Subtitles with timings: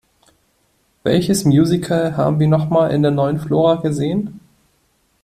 [1.03, 4.39] Welches Musical haben wir noch mal in der Neuen Flora gesehen?